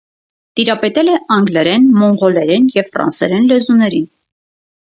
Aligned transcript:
Տիրապետել 0.59 1.11
է 1.15 1.17
անգլերեն, 1.35 1.85
մոնղոլերեն 1.99 2.67
և 2.79 2.91
ֆրանսերեն 2.97 3.49
լեզուներին։ 3.53 4.13